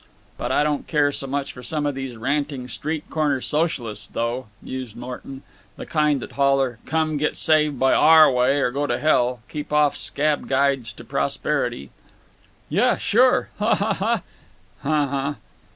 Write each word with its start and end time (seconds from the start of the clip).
"But 0.35 0.51
I 0.51 0.63
don't 0.63 0.87
care 0.87 1.11
so 1.11 1.27
much 1.27 1.53
for 1.53 1.61
some 1.61 1.85
of 1.85 1.93
these 1.93 2.15
ranting 2.17 2.67
street 2.67 3.07
corner 3.11 3.39
socialists, 3.39 4.07
though," 4.07 4.47
mused 4.59 4.95
Morton. 4.95 5.43
"The 5.77 5.85
kind 5.85 6.19
that 6.23 6.31
holler 6.31 6.79
'Come 6.87 7.17
get 7.17 7.37
saved 7.37 7.79
our 7.83 8.31
way 8.31 8.59
or 8.61 8.71
go 8.71 8.87
to 8.87 8.97
hell! 8.97 9.41
Keep 9.47 9.71
off 9.71 9.95
scab 9.95 10.47
guides 10.49 10.91
to 10.93 11.03
prosperity.'" 11.03 11.91
"Yuh, 12.67 12.97
sure. 12.97 13.49
Ha! 13.59 13.75
ha! 13.75 14.21
ha!" 14.81 15.35